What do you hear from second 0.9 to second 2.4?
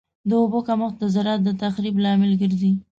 د زراعت د تخریب لامل